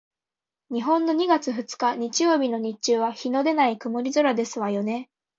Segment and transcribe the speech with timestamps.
[0.71, 5.11] 日本の二月二日日曜日の日中は日のでない曇り空ですわよね？